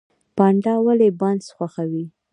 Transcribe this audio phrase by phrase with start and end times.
[0.35, 2.05] پاندا ولې بانس خوښوي؟